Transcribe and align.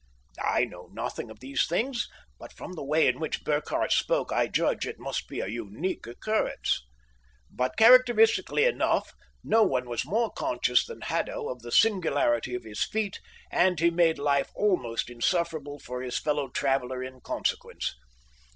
I 0.43 0.65
know 0.65 0.89
nothing 0.91 1.29
of 1.29 1.41
these 1.41 1.67
things, 1.67 2.09
but 2.39 2.51
from 2.53 2.73
the 2.73 2.83
way 2.83 3.05
in 3.05 3.19
which 3.19 3.43
Burkhardt 3.43 3.91
spoke, 3.91 4.31
I 4.31 4.47
judge 4.47 4.87
it 4.87 4.97
must 4.97 5.27
be 5.27 5.41
a 5.41 5.45
unique 5.47 6.07
occurrence. 6.07 6.81
But, 7.51 7.77
characteristically 7.77 8.65
enough, 8.65 9.13
no 9.43 9.61
one 9.61 9.87
was 9.87 10.03
more 10.03 10.31
conscious 10.31 10.83
than 10.83 11.01
Haddo 11.01 11.49
of 11.49 11.61
the 11.61 11.71
singularity 11.71 12.55
of 12.55 12.63
his 12.63 12.83
feat, 12.83 13.19
and 13.51 13.79
he 13.79 13.91
made 13.91 14.17
life 14.17 14.49
almost 14.55 15.07
insufferable 15.11 15.77
for 15.77 16.01
his 16.01 16.17
fellow 16.17 16.47
traveller 16.49 17.03
in 17.03 17.21
consequence. 17.21 17.93